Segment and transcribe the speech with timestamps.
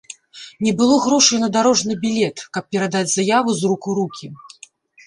[0.67, 4.35] Не было грошай на дарожны білет, каб перадаць заяву з рук у рукі.